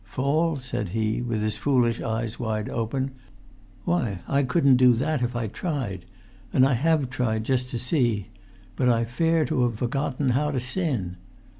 "Fall?" 0.03 0.55
said 0.57 0.89
he, 0.97 1.21
with 1.21 1.43
his 1.43 1.57
foolish 1.57 2.01
eyes 2.01 2.39
wide 2.39 2.67
open.[Pg 2.67 3.15
226] 3.85 3.85
"Why, 3.85 4.19
I 4.27 4.41
couldn't 4.41 4.77
do 4.77 4.93
that 4.95 5.21
if 5.21 5.35
I 5.35 5.45
tried; 5.45 6.05
and 6.51 6.65
I 6.65 6.73
have 6.73 7.11
tried, 7.11 7.43
just 7.43 7.69
to 7.69 7.77
see; 7.77 8.29
but 8.75 8.89
I 8.89 9.05
fare 9.05 9.45
to 9.45 9.61
have 9.61 9.75
forgotten 9.77 10.29
how 10.31 10.49
to 10.49 10.59
sin. 10.59 11.17